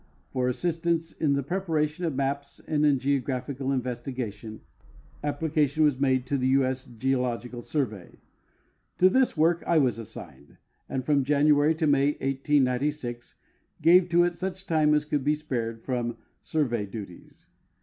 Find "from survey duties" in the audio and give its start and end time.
15.83-17.45